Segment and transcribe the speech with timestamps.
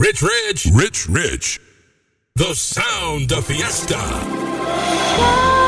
[0.00, 1.60] Rich, rich, rich, rich.
[2.34, 5.59] The sound of fiesta.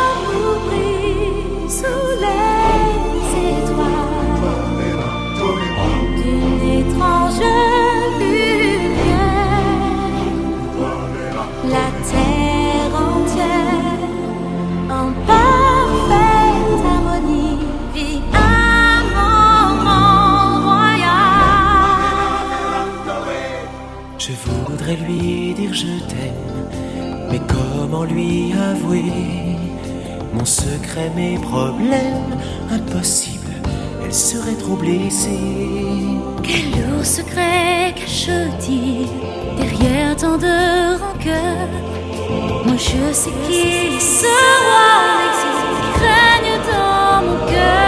[24.97, 29.13] lui dire je t'aime, mais comment lui avouer
[30.35, 32.39] mon secret, mes problèmes
[32.71, 33.53] Impossible,
[34.05, 35.39] elle serait trop blessée.
[36.43, 39.09] Quel lourd secret cache-t-il
[39.59, 41.69] derrière tant de rancœur
[42.65, 44.27] Moi je sais qu'il se
[44.65, 44.91] roi
[45.39, 47.82] qui règne dans mon cœur.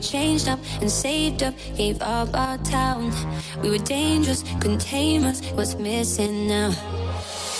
[0.00, 3.12] we changed up and saved up, gave up our town.
[3.62, 5.42] We were dangerous, couldn't tame us.
[5.52, 6.70] What's missing now?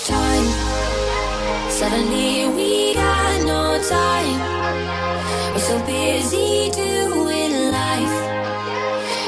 [0.07, 0.47] Time.
[1.69, 3.63] Suddenly we got no
[3.97, 4.39] time.
[5.53, 8.17] We're so busy doing life.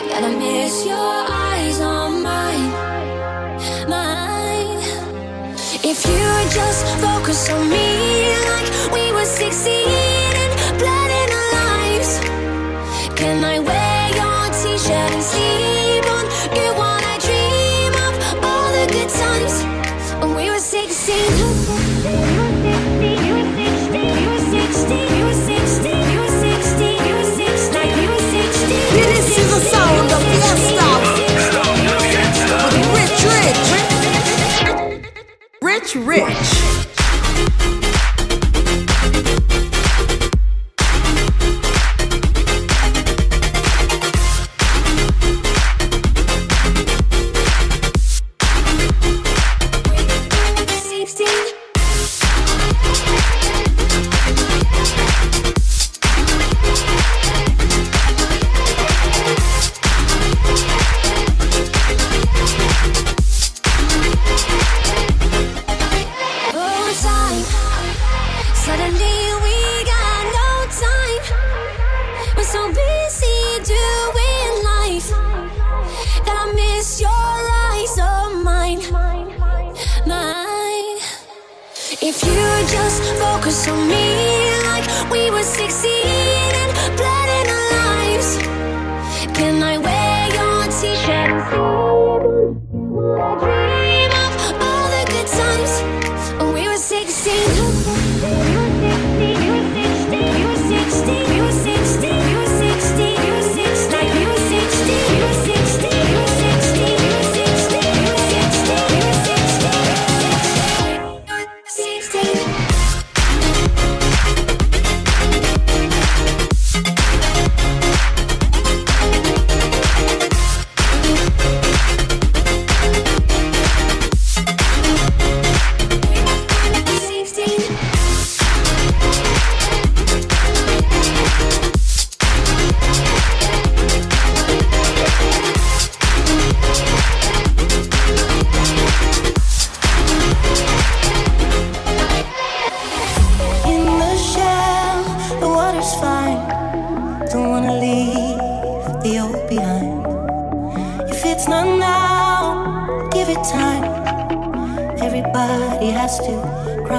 [0.08, 2.70] Gotta miss your eyes on mine.
[3.90, 4.80] Mine.
[5.84, 6.24] If you
[6.58, 8.01] just focus on me.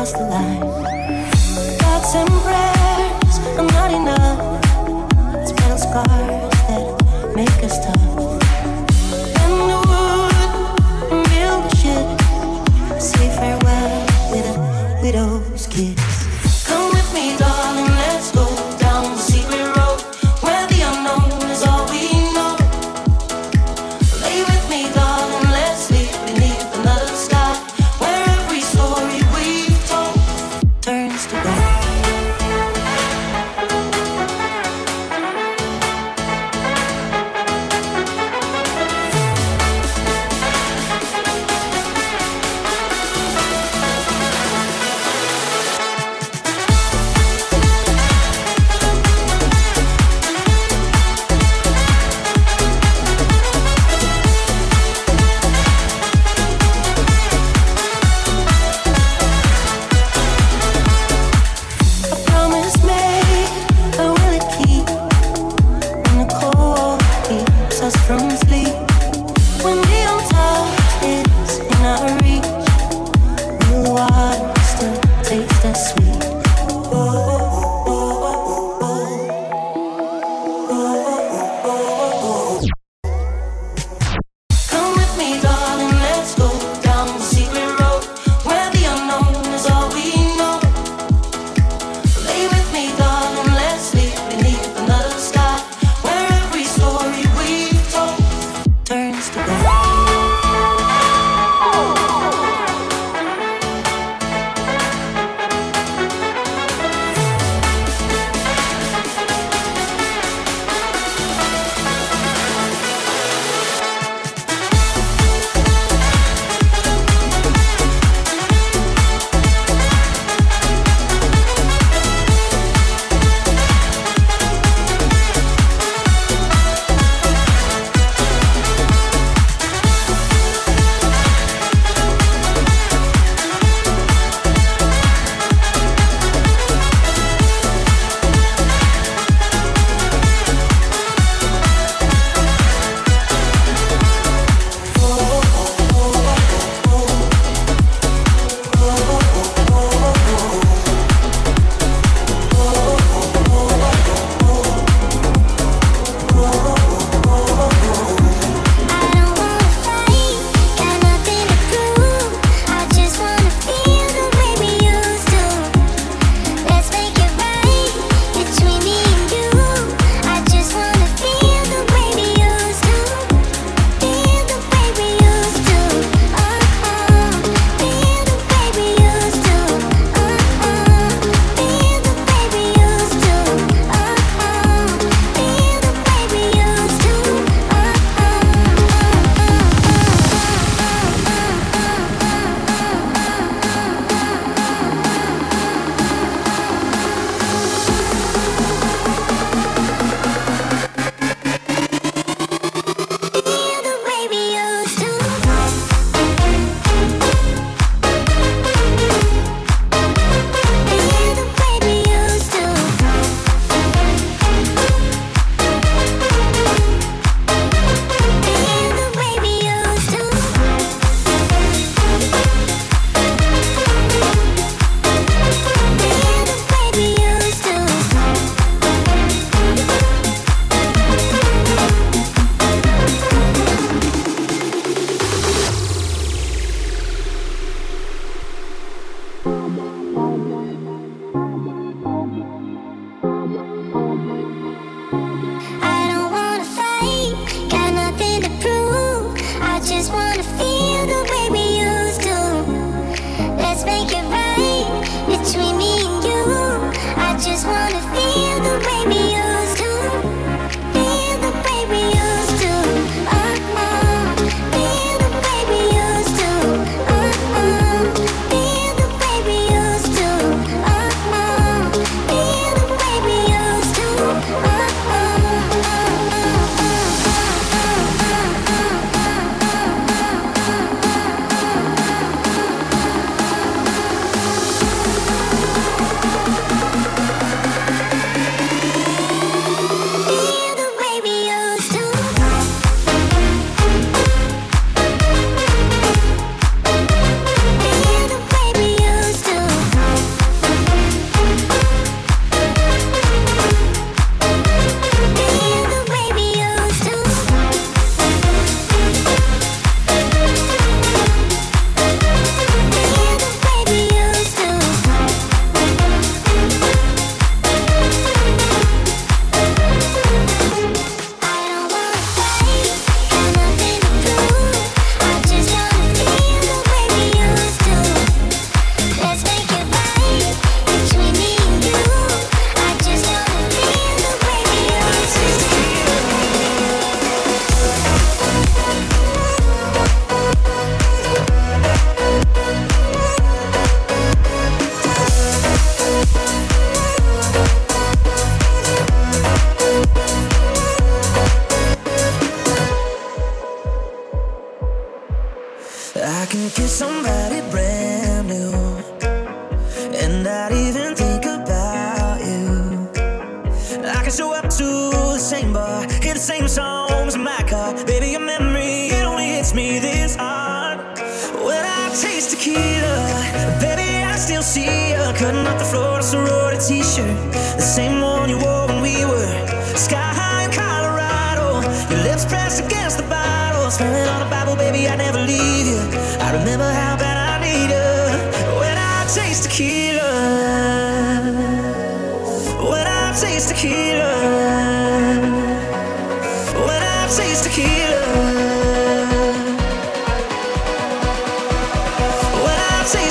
[0.04, 0.73] cross the line.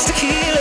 [0.04, 0.51] I taste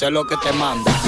[0.00, 0.99] hacer lo que te manda.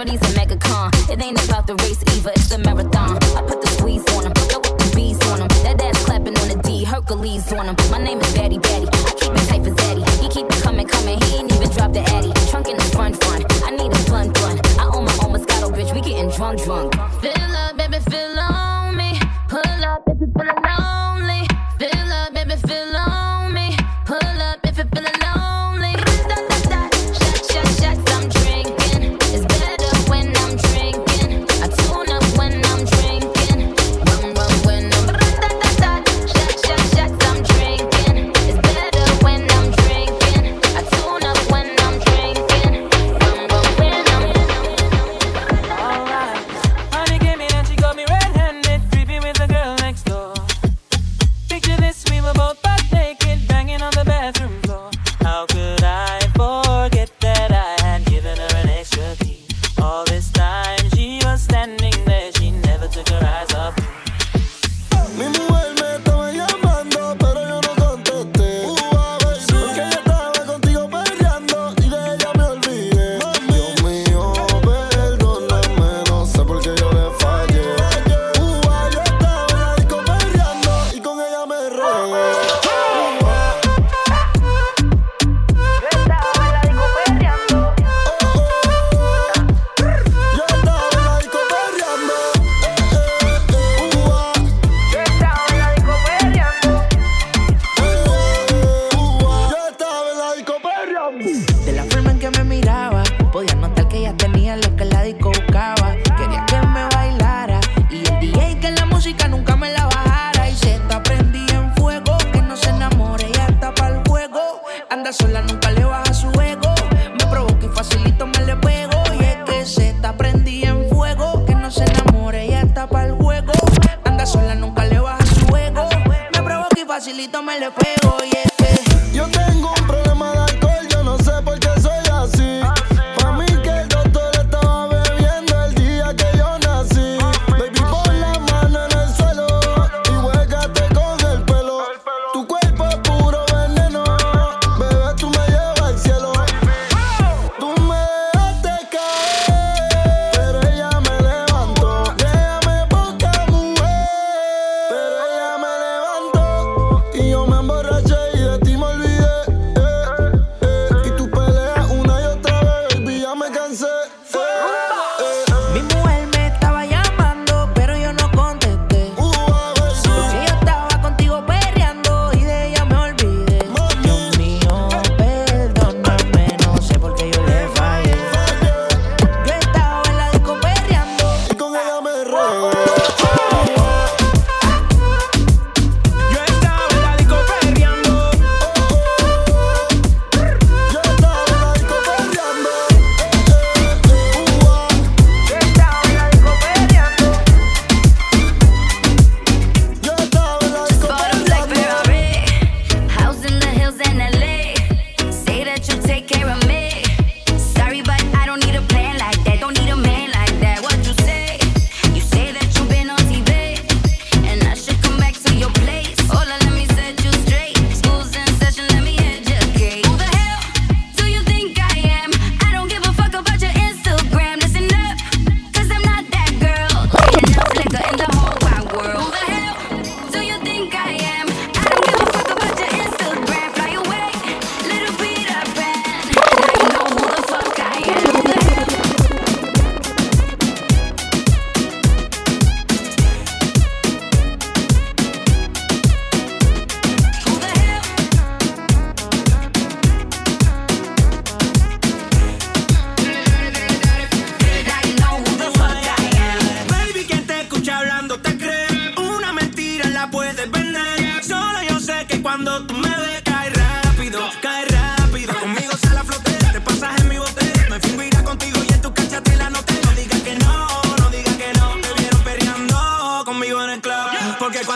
[0.00, 0.02] A.
[1.12, 3.18] It ain't about the race either, it's the marathon.
[3.36, 5.48] I put the squeeze on him, go with the bees on him.
[5.60, 7.76] That ass clapping on the D, Hercules on him.
[7.90, 8.88] My name is Daddy Daddy.
[8.88, 10.00] I keep it tight for Zaddy.
[10.22, 12.32] He keep it coming, coming, he ain't even dropped the Addy.
[12.48, 13.44] Trunk in the front, front.
[13.62, 14.64] I need a blunt, blunt.
[14.80, 16.96] I own my own Moscato, bitch, we getting drunk, drunk.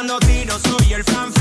[0.05, 1.34] tirando tiros, soy el fan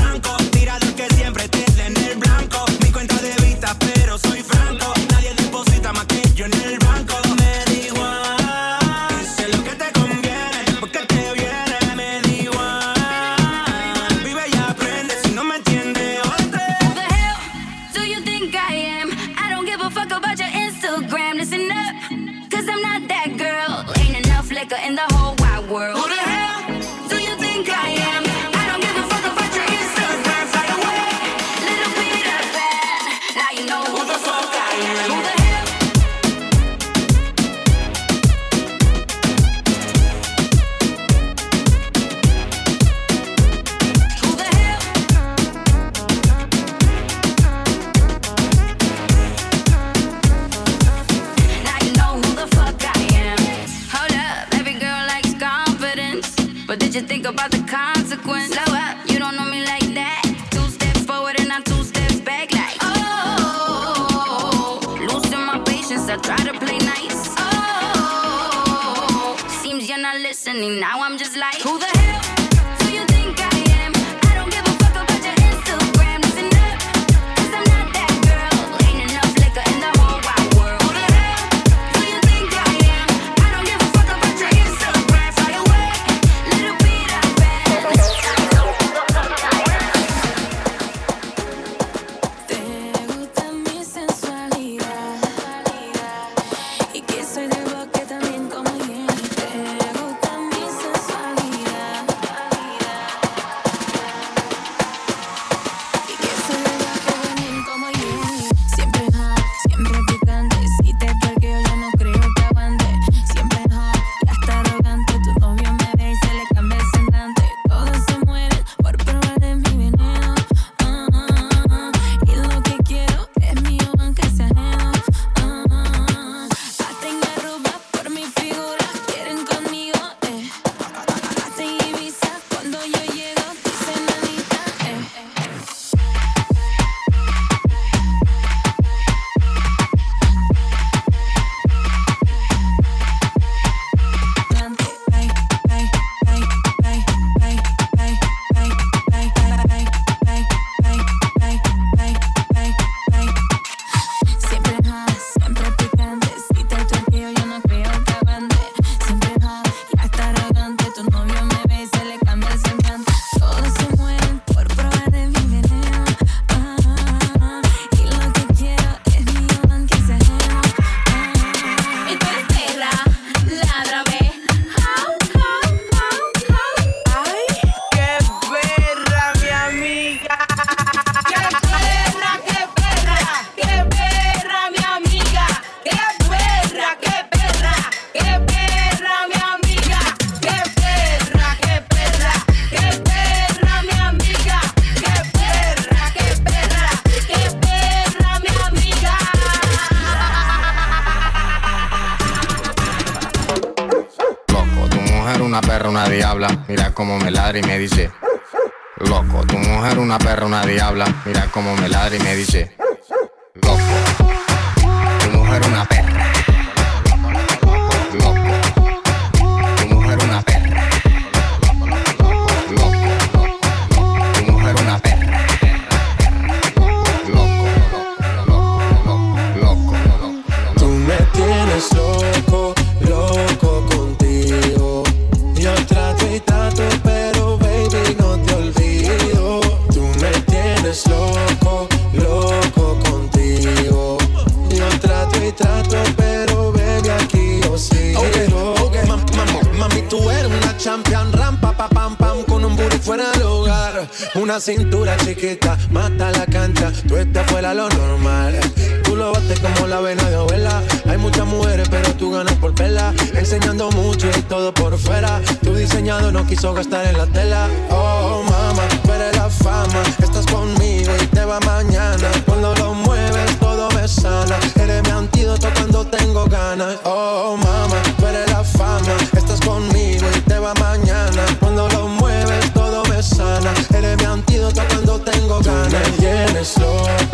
[277.04, 279.16] Oh, mamá, tú eres la fama.
[279.36, 281.44] Estás conmigo y te va mañana.
[281.60, 283.72] Cuando lo mueves, todo me sana.
[283.94, 285.92] Eres mi antídoto cuando tengo ganas.
[285.92, 287.33] Me tienes loco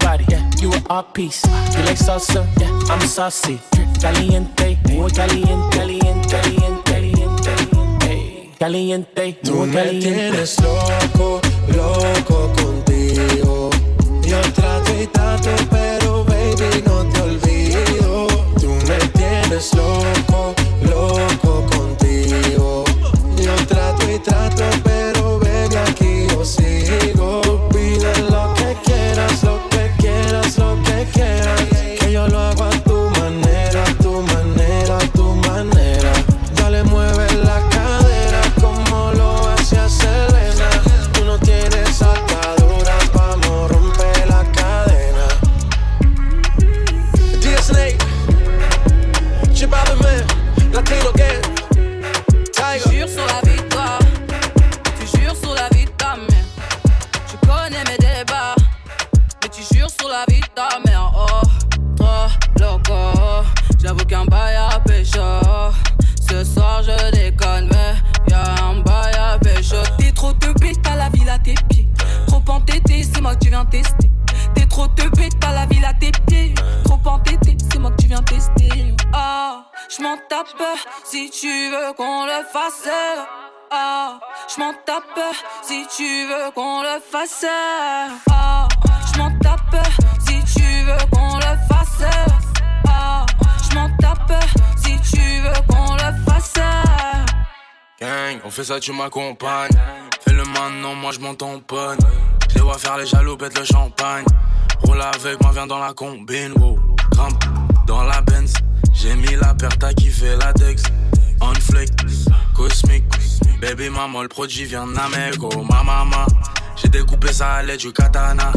[0.61, 1.41] You an art piece.
[1.75, 2.45] You like salsa?
[2.59, 2.69] Yeah.
[2.93, 3.59] I'm saucy.
[3.99, 10.07] Caliente, muy caliente, caliente, caliente, caliente, caliente, Tú muy me caliente.
[10.07, 11.41] tienes loco,
[11.75, 13.69] loco contigo.
[14.23, 18.27] Yo trato y trato, pero baby no te olvido.
[18.59, 20.30] Tú me tienes loco
[80.31, 80.63] tape
[81.03, 82.87] si tu veux qu'on le fasse.
[83.69, 84.17] Ah,
[84.47, 85.19] je m'en tape
[85.61, 87.45] si tu veux qu'on le fasse.
[88.31, 88.65] Ah,
[89.13, 89.75] je m'en tape
[90.25, 92.05] si tu veux qu'on le fasse.
[92.87, 93.25] Ah,
[93.61, 94.33] je m'en tape
[94.77, 96.53] si tu veux qu'on le fasse.
[97.99, 99.77] Gang, on fait ça, tu m'accompagnes.
[100.21, 101.99] Fais le maintenant, moi je m'en tamponne.
[102.49, 104.23] Je les vois faire les jaloux, pète le champagne.
[104.85, 106.79] Roule avec moi, viens dans la combine, wow.
[107.11, 107.43] Grimpe
[107.85, 108.53] dans la Benz.
[108.93, 110.83] J'ai mis la paire, t'as kiffé la Dex.
[111.41, 111.91] On flick,
[112.55, 113.03] cosmique.
[113.61, 116.25] Baby maman, le produit vient d'Amérique, oh ma maman.
[116.75, 118.51] J'ai découpé ça à l'aide du katana.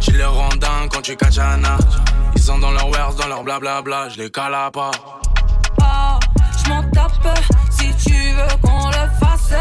[0.00, 1.76] Tu les rends dingues quand tu kachana.
[2.34, 4.90] Ils sont dans leur wares, dans leur blablabla, je les cala pas.
[5.82, 6.18] Ah,
[6.64, 7.38] je m'en tape
[7.70, 9.54] si tu veux qu'on le fasse.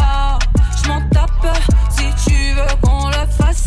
[0.00, 0.38] Ah,
[0.82, 1.56] je m'en tape
[1.90, 3.66] si tu veux qu'on le fasse.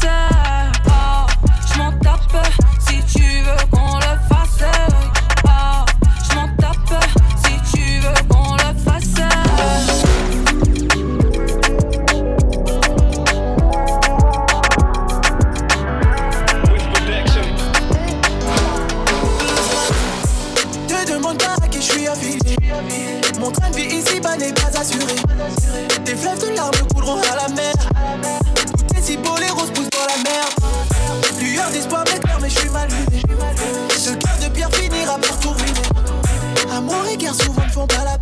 [37.34, 38.21] Souvent ne font pas la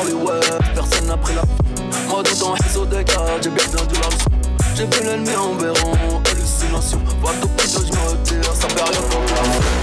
[0.00, 0.44] Hollywood.
[0.74, 1.42] Personne n'a pris la.
[2.08, 5.92] Moi dans ton réseau de cartes, j'ai bien perdu la J'ai vu l'ennemi en béron,
[6.30, 7.00] hallucination.
[7.22, 9.79] Va tout péter, je me retire, ça fait rien pour toi.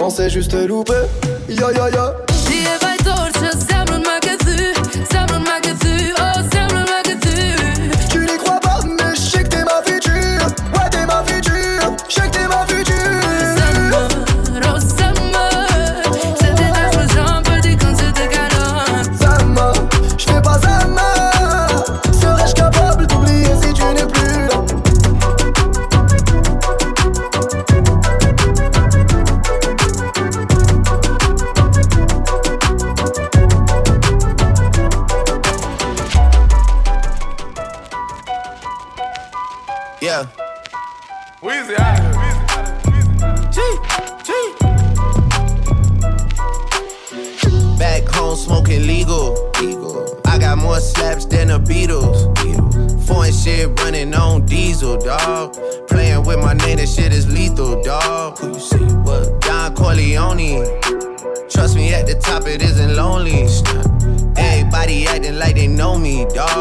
[0.00, 0.92] on s'est juste loupé.
[1.48, 2.27] Ya yeah, ya ya.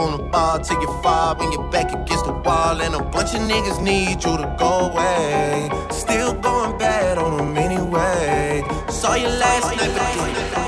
[0.00, 2.80] on the bar till you fall when you're back against the wall.
[2.80, 5.70] And a bunch of niggas need you to go away.
[5.90, 8.64] Still going bad on them anyway.
[8.88, 9.92] Saw you last night,
[10.54, 10.59] but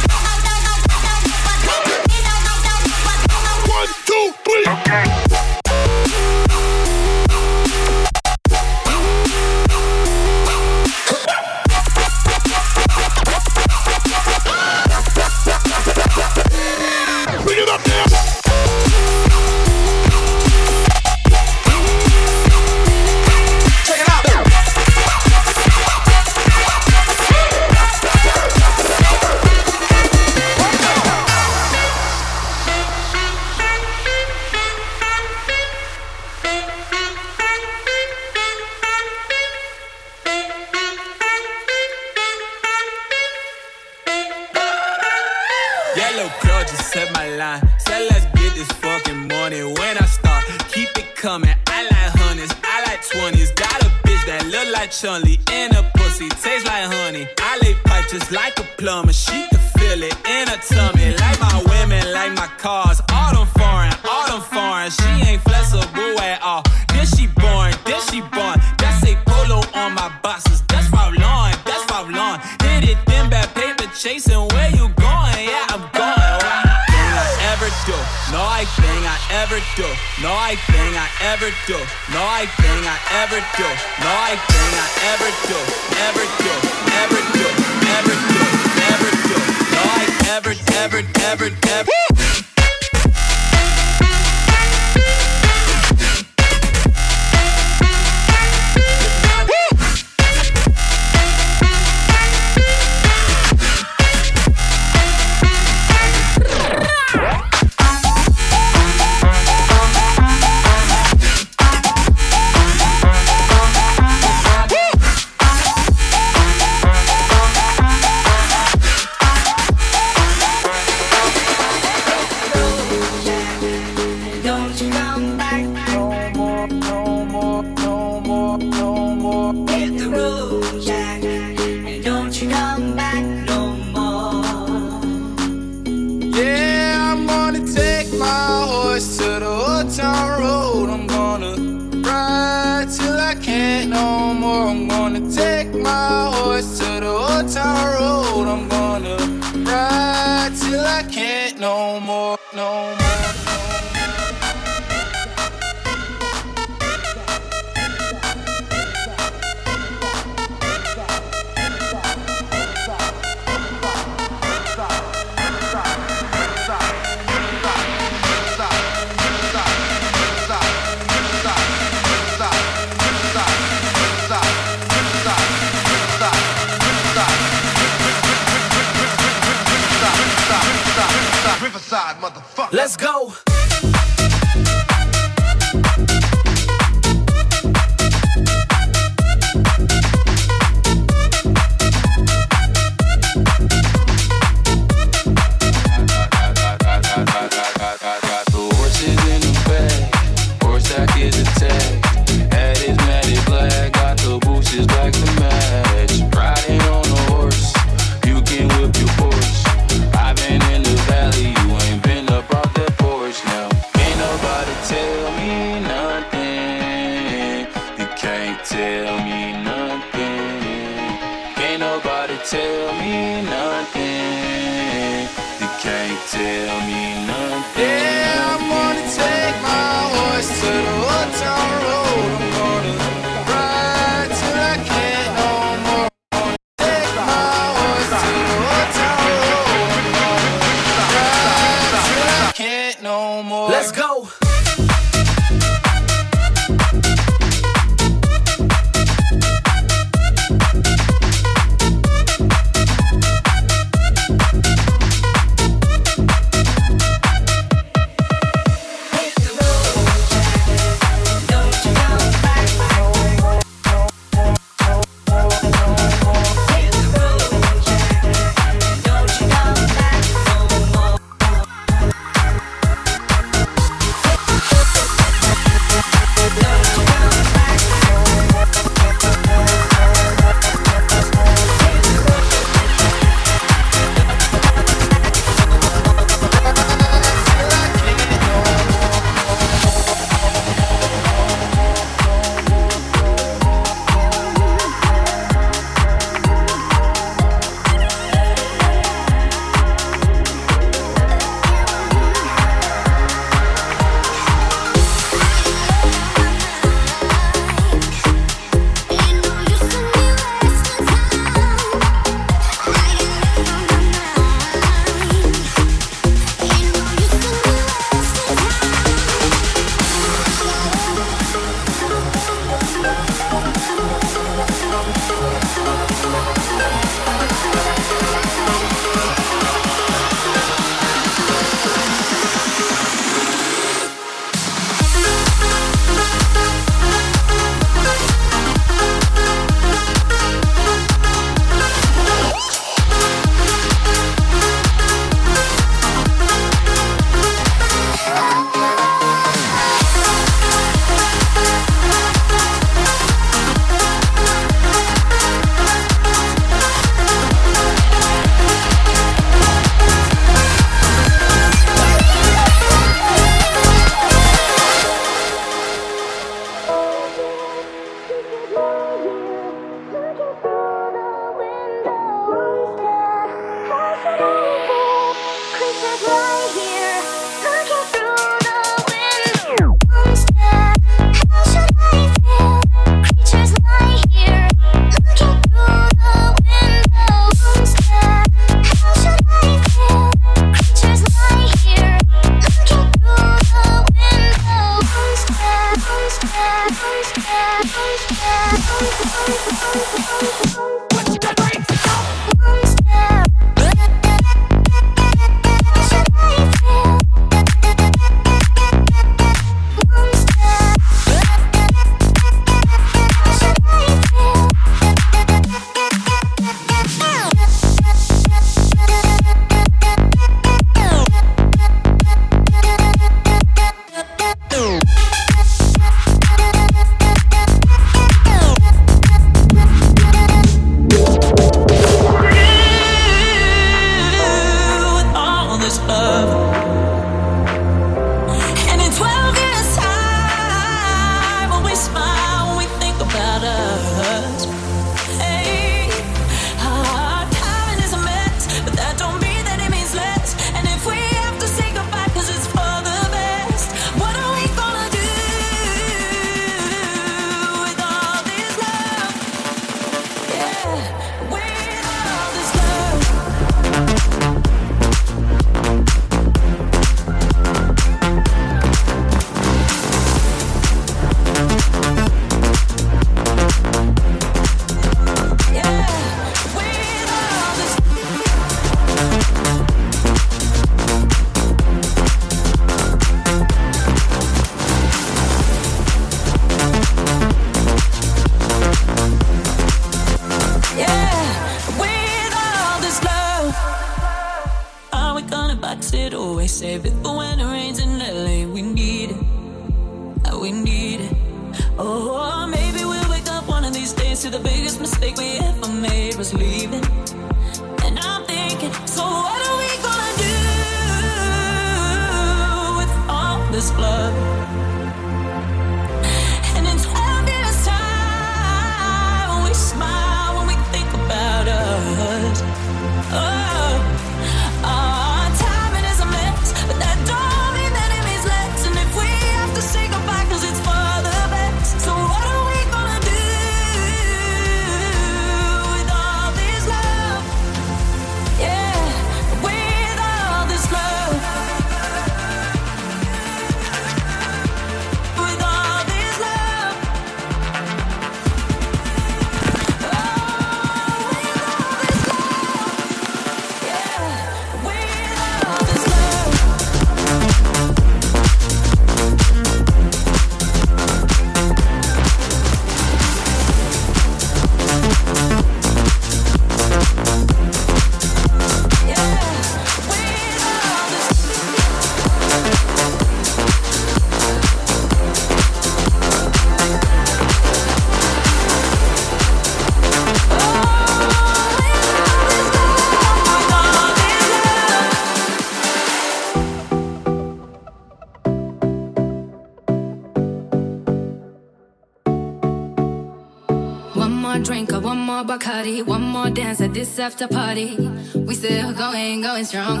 [596.76, 597.96] dance at this after party.
[598.34, 600.00] We still going, going strong.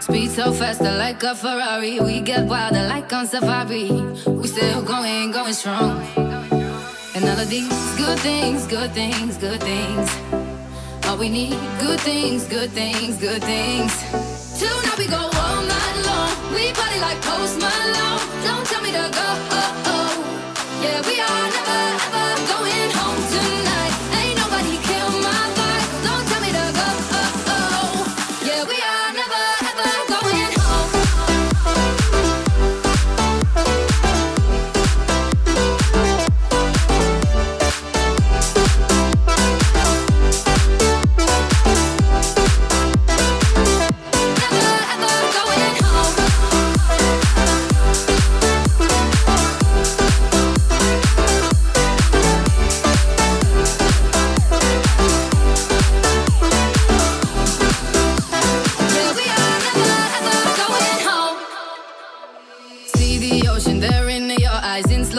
[0.00, 2.00] Speed so fast, I like a Ferrari.
[2.00, 3.90] We get wilder, like on safari.
[4.26, 6.02] We still going, going strong.
[7.14, 10.10] And all of these good things, good things, good things.
[11.06, 14.25] All we need, good things, good things, good things.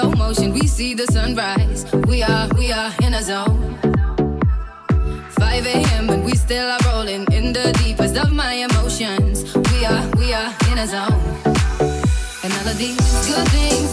[0.07, 1.85] slow motion, we see the sunrise.
[2.07, 3.77] We are, we are in a zone.
[5.39, 9.43] 5 a.m., and we still are rolling in the deepest of my emotions.
[9.55, 11.21] We are, we are in a zone.
[12.43, 12.97] And all of these
[13.27, 13.86] good things.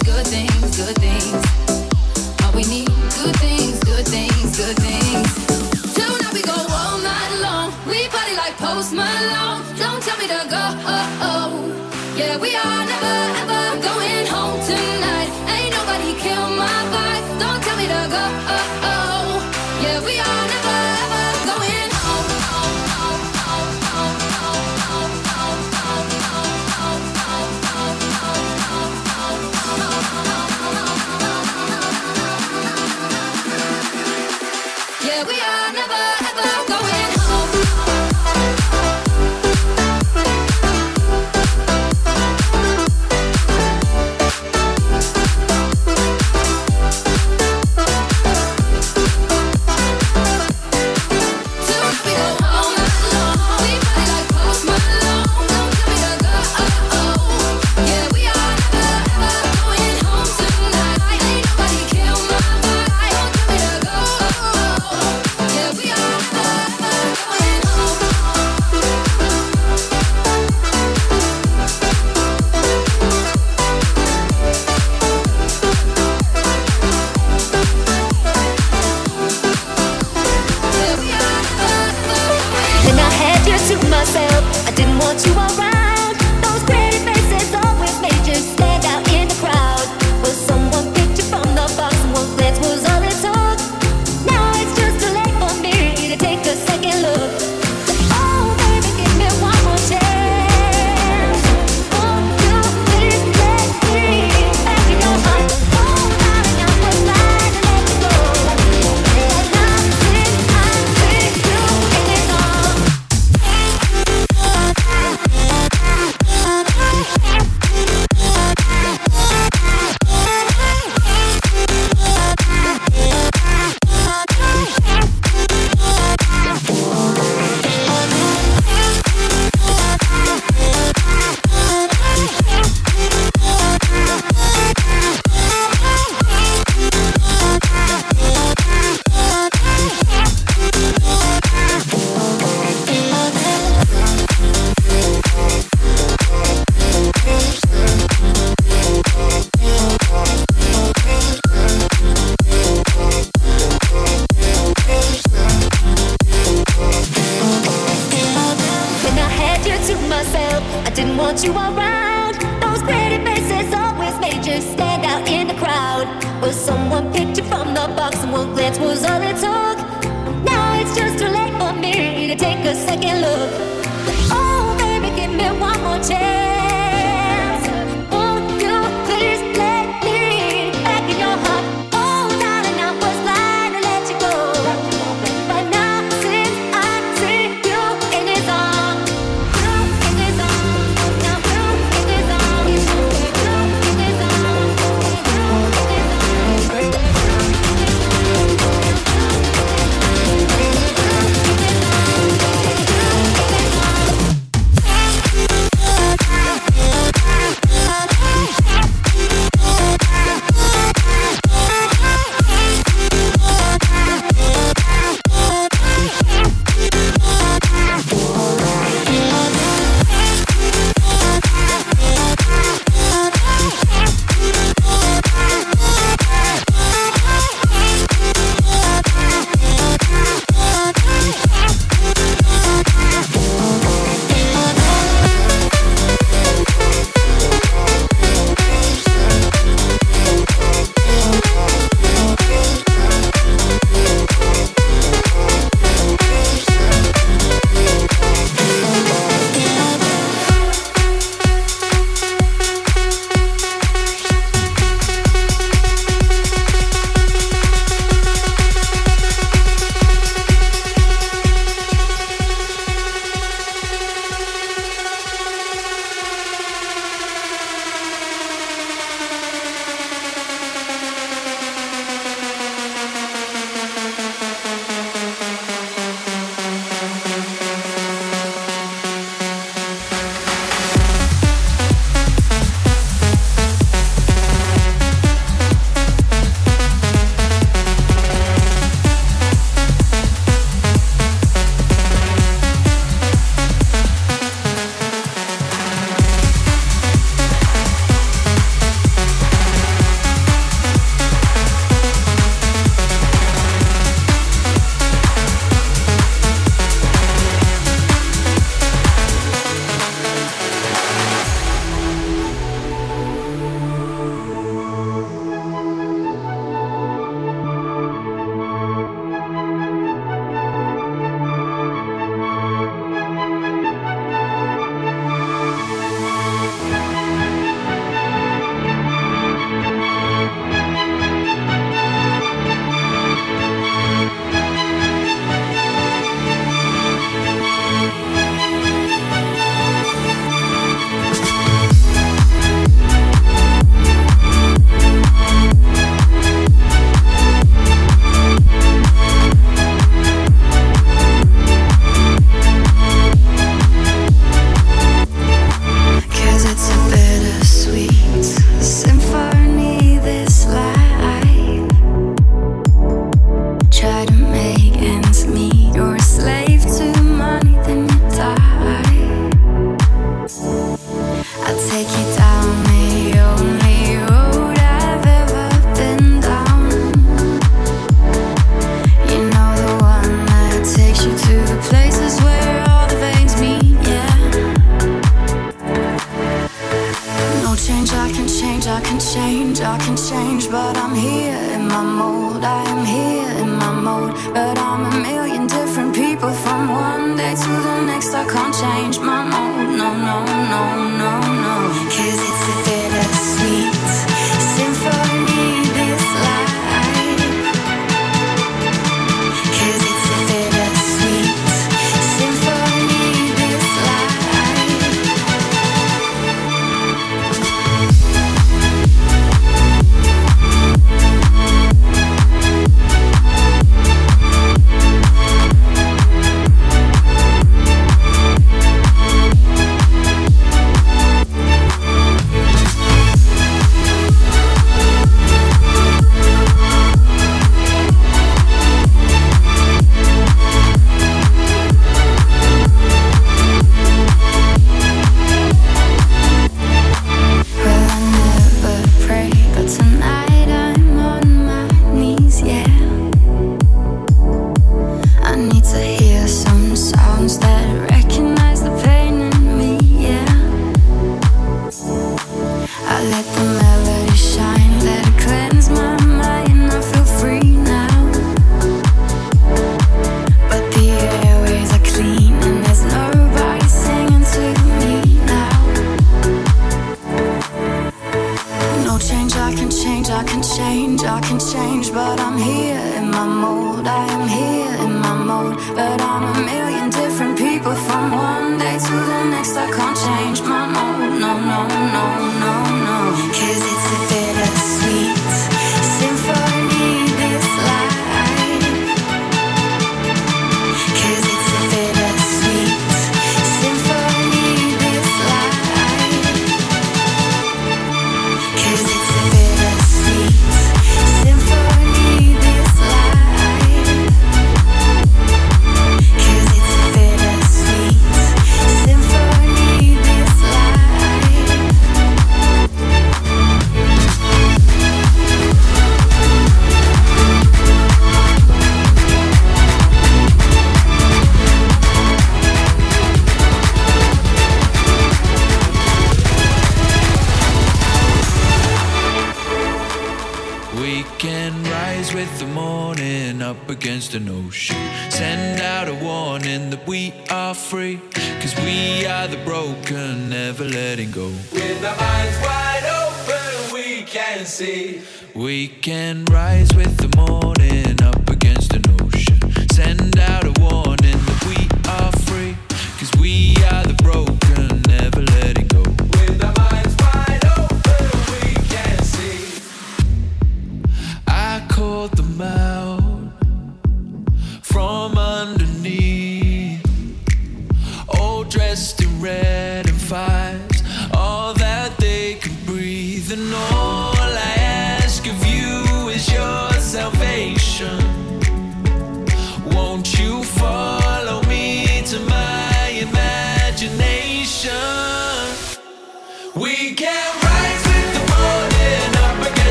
[542.15, 544.97] rise with the morning up against an ocean.
[545.31, 548.21] Send out a warning that we are free,
[548.61, 551.49] cause we are the broken, never letting go.
[551.73, 555.23] With our minds wide open, we can see.
[555.55, 558.49] We can rise with the morning up